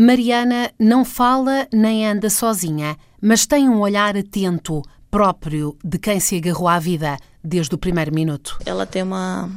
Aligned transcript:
Mariana 0.00 0.70
não 0.78 1.04
fala 1.04 1.66
nem 1.72 2.06
anda 2.06 2.30
sozinha, 2.30 2.96
mas 3.20 3.46
tem 3.46 3.68
um 3.68 3.80
olhar 3.80 4.16
atento, 4.16 4.80
próprio 5.10 5.76
de 5.82 5.98
quem 5.98 6.20
se 6.20 6.36
agarrou 6.36 6.68
à 6.68 6.78
vida 6.78 7.16
desde 7.42 7.74
o 7.74 7.78
primeiro 7.78 8.14
minuto. 8.14 8.60
Ela 8.64 8.86
tem 8.86 9.02
uma 9.02 9.50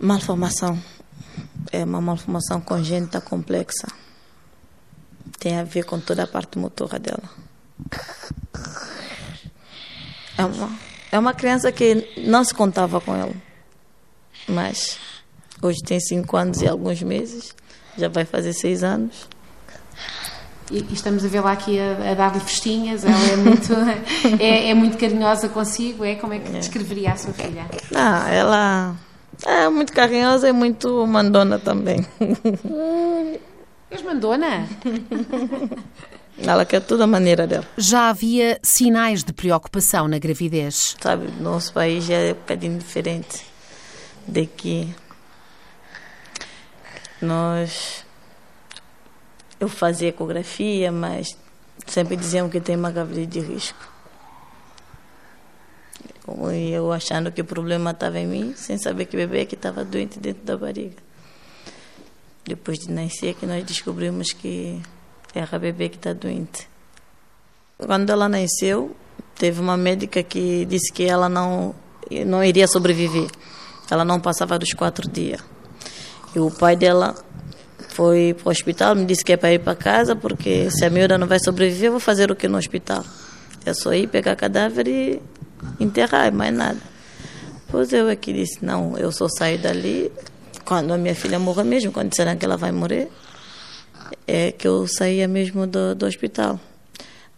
malformação, 0.00 0.82
é 1.70 1.84
uma 1.84 2.00
malformação 2.00 2.58
congênita 2.58 3.20
complexa. 3.20 3.86
Tem 5.38 5.58
a 5.58 5.62
ver 5.64 5.84
com 5.84 6.00
toda 6.00 6.22
a 6.22 6.26
parte 6.26 6.58
motora 6.58 6.98
dela. 6.98 7.28
É 10.38 10.44
uma, 10.46 10.78
é 11.12 11.18
uma 11.18 11.34
criança 11.34 11.70
que 11.70 12.14
não 12.26 12.42
se 12.44 12.54
contava 12.54 12.98
com 12.98 13.14
ela, 13.14 13.34
mas 14.48 14.98
hoje 15.60 15.80
tem 15.84 16.00
cinco 16.00 16.38
anos 16.38 16.62
e 16.62 16.66
alguns 16.66 17.02
meses, 17.02 17.54
já 17.98 18.08
vai 18.08 18.24
fazer 18.24 18.54
seis 18.54 18.82
anos. 18.82 19.28
E, 20.70 20.86
estamos 20.92 21.24
a 21.24 21.28
vê-la 21.28 21.52
aqui 21.52 21.78
a, 21.78 22.12
a 22.12 22.14
dar-lhe 22.14 22.40
festinhas, 22.40 23.04
ela 23.04 23.32
é 23.32 23.36
muito, 23.36 23.72
é, 24.40 24.70
é, 24.70 24.74
muito 24.74 24.96
carinhosa 24.96 25.48
consigo, 25.48 26.04
é? 26.04 26.14
Como 26.14 26.32
é 26.32 26.38
que 26.38 26.48
é. 26.48 26.58
descreveria 26.58 27.12
a 27.12 27.16
sua 27.16 27.32
filha? 27.32 27.66
Ah, 27.94 28.30
ela 28.30 28.96
é 29.44 29.68
muito 29.68 29.92
carinhosa 29.92 30.48
e 30.48 30.52
muito 30.52 31.06
mandona 31.06 31.58
também. 31.58 32.06
És 33.90 34.02
mandona? 34.02 34.68
Ela 36.38 36.64
quer 36.64 36.80
toda 36.80 37.04
a 37.04 37.06
maneira 37.06 37.44
dela. 37.46 37.66
Já 37.76 38.08
havia 38.08 38.58
sinais 38.62 39.24
de 39.24 39.32
preocupação 39.32 40.06
na 40.06 40.18
gravidez. 40.18 40.96
Sabe, 41.00 41.28
nosso 41.40 41.72
país 41.72 42.04
já 42.04 42.14
é 42.14 42.30
um 42.30 42.36
bocadinho 42.36 42.78
diferente 42.78 43.44
daqui. 44.26 44.94
Nós 47.20 48.04
eu 49.60 49.68
fazia 49.68 50.08
ecografia, 50.08 50.90
mas 50.90 51.36
sempre 51.86 52.16
diziam 52.16 52.48
que 52.48 52.60
tem 52.60 52.74
uma 52.76 52.90
gravidez 52.90 53.28
de 53.28 53.40
risco. 53.40 53.88
E 56.52 56.70
eu 56.70 56.90
achando 56.92 57.30
que 57.30 57.42
o 57.42 57.44
problema 57.44 57.90
estava 57.90 58.18
em 58.18 58.26
mim, 58.26 58.54
sem 58.56 58.78
saber 58.78 59.04
que 59.04 59.16
o 59.16 59.20
bebê 59.20 59.44
que 59.44 59.54
estava 59.54 59.84
doente 59.84 60.18
dentro 60.18 60.44
da 60.44 60.56
barriga. 60.56 60.96
Depois 62.44 62.78
de 62.78 62.90
nascer 62.90 63.34
que 63.34 63.44
nós 63.44 63.64
descobrimos 63.64 64.32
que 64.32 64.80
era 65.34 65.56
a 65.56 65.58
bebê 65.58 65.88
que 65.88 65.96
está 65.96 66.12
doente. 66.12 66.68
Quando 67.76 68.10
ela 68.10 68.28
nasceu, 68.28 68.96
teve 69.34 69.60
uma 69.60 69.76
médica 69.76 70.22
que 70.22 70.64
disse 70.64 70.92
que 70.92 71.04
ela 71.04 71.28
não, 71.28 71.74
não 72.26 72.42
iria 72.42 72.66
sobreviver. 72.66 73.28
Ela 73.90 74.04
não 74.04 74.20
passava 74.20 74.58
dos 74.58 74.72
quatro 74.72 75.08
dias. 75.08 75.42
E 76.34 76.38
o 76.38 76.50
pai 76.50 76.76
dela 76.76 77.14
foi 77.92 78.34
para 78.34 78.48
o 78.48 78.50
hospital, 78.50 78.94
me 78.94 79.04
disse 79.04 79.24
que 79.24 79.32
é 79.32 79.36
para 79.36 79.52
ir 79.52 79.58
para 79.58 79.74
casa, 79.74 80.14
porque 80.16 80.70
se 80.70 80.84
a 80.84 80.90
miúda 80.90 81.18
não 81.18 81.26
vai 81.26 81.38
sobreviver, 81.38 81.86
eu 81.88 81.92
vou 81.92 82.00
fazer 82.00 82.30
o 82.30 82.36
que 82.36 82.48
no 82.48 82.58
hospital? 82.58 83.04
É 83.64 83.74
só 83.74 83.92
ir 83.92 84.08
pegar 84.08 84.36
cadáver 84.36 84.88
e 84.88 85.20
enterrar, 85.78 86.32
mais 86.32 86.54
nada. 86.54 86.78
Pois 87.68 87.92
eu 87.92 88.08
aqui 88.08 88.32
disse, 88.32 88.64
não, 88.64 88.96
eu 88.96 89.12
só 89.12 89.28
saio 89.28 89.58
dali 89.58 90.10
quando 90.64 90.92
a 90.92 90.98
minha 90.98 91.14
filha 91.14 91.38
morrer 91.38 91.64
mesmo, 91.64 91.92
quando 91.92 92.10
disseram 92.10 92.36
que 92.36 92.44
ela 92.44 92.56
vai 92.56 92.72
morrer, 92.72 93.08
é 94.26 94.52
que 94.52 94.66
eu 94.66 94.86
saía 94.86 95.28
mesmo 95.28 95.66
do, 95.66 95.94
do 95.94 96.06
hospital. 96.06 96.58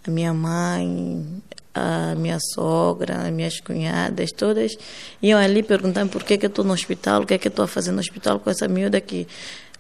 A 0.07 0.11
minha 0.11 0.33
mãe, 0.33 1.43
a 1.75 2.15
minha 2.15 2.39
sogra, 2.55 3.23
as 3.23 3.31
minhas 3.31 3.61
cunhadas, 3.61 4.31
todas 4.33 4.77
iam 5.23 5.39
ali 5.39 5.63
perguntando 5.63 6.11
por 6.11 6.23
que, 6.23 6.37
que 6.37 6.47
eu 6.47 6.49
estou 6.49 6.65
no 6.65 6.73
hospital, 6.73 7.23
o 7.23 7.27
que 7.27 7.35
é 7.35 7.39
que 7.39 7.49
eu 7.49 7.51
estou 7.51 7.65
a 7.65 7.69
fazer 7.69 7.93
no 7.93 8.01
hospital 8.01 8.41
com 8.41 8.51
essa 8.51 8.69
miúda 8.69 9.01
que 9.01 9.27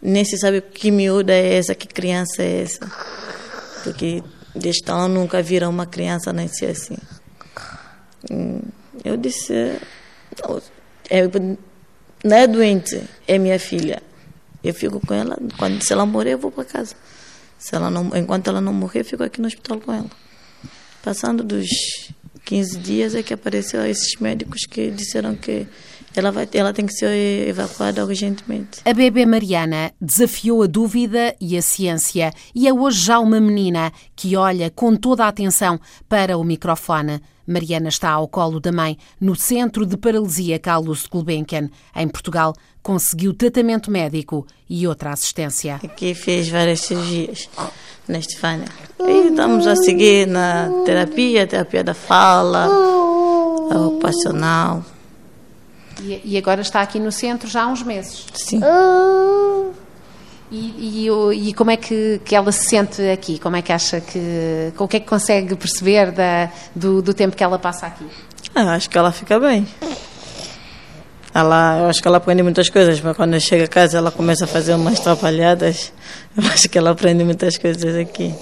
nem 0.00 0.24
se 0.24 0.36
sabe 0.38 0.60
que 0.60 0.90
miúda 0.90 1.32
é 1.32 1.54
essa, 1.54 1.74
que 1.74 1.86
criança 1.86 2.42
é 2.42 2.62
essa. 2.62 2.90
Porque 3.84 4.22
desde 4.54 4.82
então 4.82 5.08
nunca 5.08 5.42
viram 5.42 5.70
uma 5.70 5.86
criança 5.86 6.32
nascer 6.32 6.70
assim. 6.70 6.96
Hum, 8.30 8.60
eu 9.04 9.16
disse, 9.16 9.52
é, 11.10 11.28
não 12.24 12.36
é 12.36 12.46
doente, 12.46 13.02
é 13.26 13.38
minha 13.38 13.58
filha. 13.58 14.02
Eu 14.62 14.72
fico 14.72 15.04
com 15.04 15.12
ela, 15.12 15.36
quando, 15.58 15.82
se 15.82 15.92
ela 15.92 16.06
morrer 16.06 16.34
eu 16.34 16.38
vou 16.38 16.50
para 16.50 16.64
casa. 16.64 16.94
Se 17.58 17.74
ela 17.74 17.90
não, 17.90 18.16
enquanto 18.16 18.48
ela 18.48 18.60
não 18.60 18.72
morrer, 18.72 19.00
eu 19.00 19.04
fico 19.04 19.22
aqui 19.22 19.40
no 19.40 19.46
hospital 19.46 19.80
com 19.80 19.92
ela. 19.92 20.21
Passando 21.02 21.42
dos 21.42 21.66
15 22.44 22.78
dias 22.78 23.14
é 23.14 23.22
que 23.22 23.34
apareceu 23.34 23.84
esses 23.84 24.14
médicos 24.20 24.60
que 24.70 24.90
disseram 24.90 25.34
que 25.34 25.66
ela, 26.14 26.30
vai, 26.30 26.48
ela 26.52 26.72
tem 26.72 26.86
que 26.86 26.92
ser 26.92 27.48
evacuada 27.48 28.04
urgentemente. 28.04 28.80
A 28.84 28.92
bebê 28.92 29.24
Mariana 29.26 29.92
desafiou 30.00 30.62
a 30.62 30.66
dúvida 30.66 31.34
e 31.40 31.56
a 31.56 31.62
ciência 31.62 32.32
e 32.54 32.68
é 32.68 32.72
hoje 32.72 33.04
já 33.04 33.18
uma 33.18 33.40
menina 33.40 33.92
que 34.14 34.36
olha 34.36 34.70
com 34.70 34.94
toda 34.96 35.24
a 35.24 35.28
atenção 35.28 35.80
para 36.08 36.36
o 36.36 36.44
microfone. 36.44 37.20
Mariana 37.46 37.88
está 37.88 38.10
ao 38.10 38.28
colo 38.28 38.60
da 38.60 38.70
mãe 38.70 38.96
no 39.20 39.34
Centro 39.34 39.84
de 39.84 39.96
Paralisia 39.96 40.58
Carlos 40.58 41.06
Gulbenkian, 41.06 41.68
em 41.96 42.08
Portugal. 42.08 42.54
Conseguiu 42.82 43.34
tratamento 43.34 43.90
médico 43.90 44.46
e 44.68 44.86
outra 44.86 45.12
assistência. 45.12 45.80
Aqui 45.82 46.14
fez 46.14 46.48
várias 46.48 46.80
cirurgias 46.80 47.48
na 48.08 48.18
Estefânia. 48.18 48.66
E 49.00 49.28
estamos 49.28 49.66
a 49.66 49.76
seguir 49.76 50.26
na 50.26 50.68
terapia, 50.84 51.46
terapia 51.46 51.84
da 51.84 51.94
fala, 51.94 52.68
ocupacional. 53.70 54.84
E, 56.02 56.20
e, 56.24 56.38
agora 56.38 56.60
está 56.60 56.80
aqui 56.80 56.98
no 56.98 57.12
centro 57.12 57.48
já 57.48 57.62
há 57.62 57.66
uns 57.66 57.82
meses. 57.82 58.26
Sim. 58.34 58.60
E, 60.50 61.06
e, 61.06 61.48
e, 61.48 61.54
como 61.54 61.70
é 61.70 61.76
que, 61.76 62.20
que 62.24 62.34
ela 62.34 62.50
se 62.50 62.68
sente 62.68 63.00
aqui? 63.10 63.38
Como 63.38 63.56
é 63.56 63.62
que 63.62 63.72
acha 63.72 64.00
que. 64.00 64.72
O 64.76 64.88
que 64.88 64.96
é 64.96 65.00
que 65.00 65.06
consegue 65.06 65.54
perceber 65.54 66.10
da, 66.10 66.50
do, 66.74 67.00
do 67.00 67.14
tempo 67.14 67.36
que 67.36 67.44
ela 67.44 67.58
passa 67.58 67.86
aqui? 67.86 68.04
Ah, 68.54 68.74
acho 68.74 68.90
que 68.90 68.98
ela 68.98 69.12
fica 69.12 69.38
bem. 69.38 69.66
Ela, 71.34 71.78
eu 71.78 71.86
acho 71.86 72.02
que 72.02 72.08
ela 72.08 72.18
aprende 72.18 72.42
muitas 72.42 72.68
coisas, 72.68 73.00
mas 73.00 73.16
quando 73.16 73.40
chega 73.40 73.64
a 73.64 73.68
casa 73.68 73.96
ela 73.96 74.10
começa 74.10 74.44
a 74.44 74.46
fazer 74.46 74.74
umas 74.74 75.00
atrapalhadas. 75.00 75.92
Eu 76.36 76.44
acho 76.50 76.68
que 76.68 76.76
ela 76.76 76.90
aprende 76.90 77.24
muitas 77.24 77.56
coisas 77.56 77.96
aqui. 77.96 78.34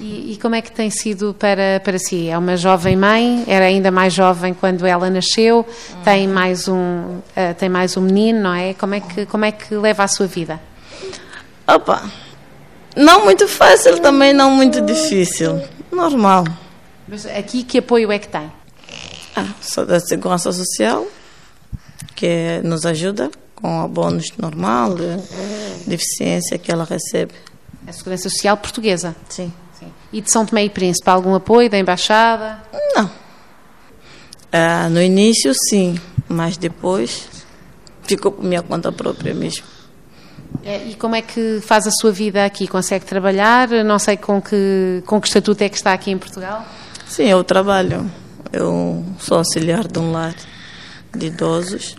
E, 0.00 0.32
e, 0.32 0.38
como 0.40 0.54
é 0.54 0.62
que 0.62 0.70
tem 0.70 0.90
sido 0.90 1.34
para, 1.34 1.80
para 1.82 1.98
si? 1.98 2.28
É 2.28 2.38
uma 2.38 2.56
jovem 2.56 2.96
mãe, 2.96 3.44
era 3.48 3.64
ainda 3.64 3.90
mais 3.90 4.14
jovem 4.14 4.54
quando 4.54 4.86
ela 4.86 5.10
nasceu, 5.10 5.58
uhum. 5.66 6.02
tem, 6.04 6.28
mais 6.28 6.68
um, 6.68 6.76
uh, 6.76 7.54
tem 7.58 7.68
mais 7.68 7.96
um 7.96 8.02
menino, 8.02 8.42
não 8.42 8.54
é? 8.54 8.74
Como 8.74 8.94
é, 8.94 9.00
que, 9.00 9.26
como 9.26 9.44
é 9.44 9.50
que 9.50 9.74
leva 9.74 10.04
a 10.04 10.08
sua 10.08 10.28
vida? 10.28 10.60
Opa, 11.66 12.08
não 12.96 13.24
muito 13.24 13.48
fácil, 13.48 13.98
também 13.98 14.32
não 14.32 14.52
muito 14.52 14.80
difícil. 14.80 15.60
Normal. 15.90 16.44
Mas 17.08 17.26
aqui 17.26 17.64
que 17.64 17.78
apoio 17.78 18.12
é 18.12 18.18
que 18.18 18.28
tem? 18.28 18.52
Ah, 19.34 19.46
só 19.60 19.84
da 19.84 19.98
Segurança 19.98 20.52
Social, 20.52 21.06
que 22.14 22.60
nos 22.62 22.86
ajuda 22.86 23.30
com 23.54 23.84
o 23.84 23.88
bônus 23.88 24.32
normal 24.38 24.94
de 24.94 25.88
deficiência 25.88 26.56
que 26.58 26.70
ela 26.70 26.84
recebe. 26.84 27.32
A 27.86 27.92
Segurança 27.92 28.28
Social 28.28 28.56
portuguesa? 28.56 29.16
Sim. 29.28 29.52
E 30.12 30.20
de 30.20 30.30
São 30.30 30.46
Tomé 30.46 30.64
e 30.64 30.70
Príncipe, 30.70 31.08
algum 31.10 31.34
apoio 31.34 31.68
da 31.68 31.78
Embaixada? 31.78 32.62
Não. 32.94 33.10
Ah, 34.50 34.88
no 34.88 35.02
início, 35.02 35.52
sim, 35.68 36.00
mas 36.28 36.56
depois 36.56 37.28
ficou 38.04 38.32
por 38.32 38.44
minha 38.44 38.62
conta 38.62 38.90
própria 38.90 39.34
mesmo. 39.34 39.64
É, 40.64 40.84
e 40.86 40.94
como 40.94 41.14
é 41.14 41.22
que 41.22 41.60
faz 41.62 41.86
a 41.86 41.90
sua 41.90 42.10
vida 42.10 42.44
aqui? 42.44 42.66
Consegue 42.66 43.04
trabalhar? 43.04 43.68
Não 43.84 43.98
sei 43.98 44.16
com 44.16 44.40
que, 44.40 45.02
com 45.06 45.20
que 45.20 45.28
estatuto 45.28 45.62
é 45.62 45.68
que 45.68 45.76
está 45.76 45.92
aqui 45.92 46.10
em 46.10 46.18
Portugal? 46.18 46.66
Sim, 47.06 47.24
eu 47.24 47.44
trabalho. 47.44 48.10
Eu 48.52 49.04
sou 49.18 49.38
auxiliar 49.38 49.86
de 49.86 49.98
um 49.98 50.12
lar 50.12 50.34
de 51.14 51.26
idosos. 51.26 51.96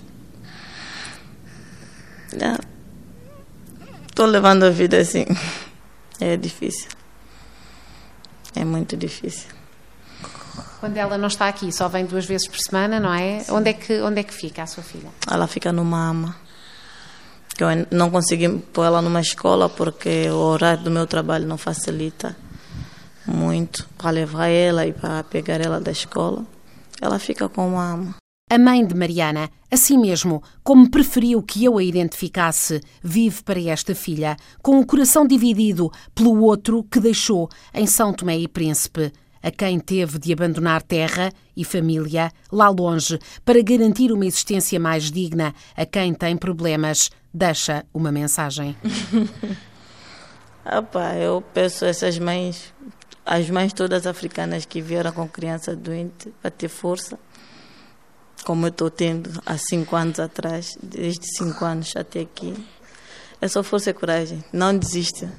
Estou 4.08 4.26
levando 4.26 4.64
a 4.64 4.70
vida 4.70 4.98
assim. 4.98 5.26
É 6.22 6.36
difícil. 6.36 6.90
É 8.60 8.66
muito 8.66 8.98
difícil. 8.98 9.48
Quando 10.82 10.98
ela 10.98 11.18
não 11.18 11.30
está 11.30 11.48
aqui, 11.48 11.72
só 11.72 11.88
vem 11.88 12.06
duas 12.06 12.26
vezes 12.26 12.46
por 12.46 12.58
semana, 12.58 13.00
não 13.00 13.14
é? 13.14 13.46
Onde 13.50 13.70
é 13.70 13.74
que 13.74 14.02
onde 14.02 14.20
é 14.20 14.24
que 14.24 14.34
fica 14.34 14.64
a 14.64 14.68
sua 14.68 14.84
filha? 14.84 15.10
Ela 15.32 15.48
fica 15.48 15.72
numa 15.72 16.10
ama. 16.10 16.36
Eu 17.58 17.68
não 17.90 18.12
consegui 18.12 18.50
pôr 18.74 18.84
ela 18.84 19.02
numa 19.02 19.22
escola 19.22 19.70
porque 19.70 20.30
o 20.30 20.36
horário 20.36 20.84
do 20.84 20.92
meu 20.92 21.08
trabalho 21.08 21.48
não 21.48 21.58
facilita 21.58 22.36
muito 23.26 23.88
para 23.98 24.10
levar 24.12 24.48
ela 24.48 24.86
e 24.86 24.92
para 24.92 25.24
pegar 25.24 25.62
ela 25.62 25.80
da 25.80 25.92
escola. 25.92 26.46
Ela 27.02 27.18
fica 27.18 27.48
com 27.48 27.66
uma 27.66 27.94
ama. 27.94 28.19
A 28.52 28.58
mãe 28.58 28.84
de 28.84 28.96
Mariana, 28.96 29.48
assim 29.70 29.96
mesmo, 29.96 30.42
como 30.64 30.90
preferiu 30.90 31.40
que 31.44 31.64
eu 31.64 31.78
a 31.78 31.84
identificasse, 31.84 32.82
vive 33.04 33.44
para 33.44 33.62
esta 33.62 33.94
filha, 33.94 34.36
com 34.60 34.80
o 34.80 34.86
coração 34.88 35.28
dividido 35.28 35.92
pelo 36.16 36.42
outro 36.42 36.84
que 36.84 37.00
deixou 37.00 37.48
em 37.72 37.86
São 37.86 38.12
Tomé 38.12 38.40
e 38.40 38.48
Príncipe, 38.48 39.14
a 39.44 39.52
quem 39.52 39.80
teve 39.80 40.18
de 40.18 40.34
abandonar 40.34 40.82
terra 40.82 41.32
e 41.56 41.64
família 41.64 42.32
lá 42.52 42.70
longe 42.70 43.20
para 43.46 43.62
garantir 43.62 44.12
uma 44.12 44.26
existência 44.26 44.80
mais 44.80 45.12
digna 45.12 45.54
a 45.78 45.86
quem 45.86 46.12
tem 46.12 46.36
problemas, 46.36 47.12
deixa 47.32 47.86
uma 47.94 48.12
mensagem. 48.12 48.76
Pá, 50.92 51.16
eu 51.18 51.44
peço 51.54 51.86
essas 51.86 52.18
mães, 52.18 52.74
as 53.24 53.48
mães 53.48 53.74
todas 53.74 54.08
africanas 54.08 54.66
que 54.66 54.82
vieram 54.82 55.12
com 55.12 55.28
criança 55.28 55.76
doente, 55.76 56.34
para 56.42 56.50
ter 56.50 56.68
força, 56.68 57.20
como 58.50 58.66
eu 58.66 58.70
estou 58.70 58.90
tendo 58.90 59.30
há 59.46 59.60
cinco 59.60 59.96
anos 59.96 60.20
atrás, 60.20 60.76
desde 60.82 61.24
cinco 61.38 61.64
anos 61.64 61.96
até 61.96 62.22
aqui. 62.22 62.56
É 63.40 63.48
só 63.48 63.62
força 63.62 63.92
e 63.92 63.94
coragem, 63.94 64.44
não 64.52 64.76
desista. 64.76 65.32